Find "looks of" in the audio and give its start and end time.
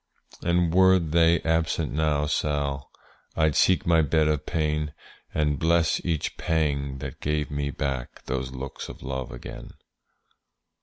8.51-9.03